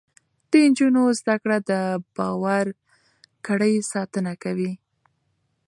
د 0.49 0.51
نجونو 0.69 1.01
زده 1.19 1.35
کړه 1.43 1.57
د 1.69 1.71
باور 2.15 2.65
کړۍ 3.45 3.73
ساتنه 3.91 4.33
کوي. 4.43 4.71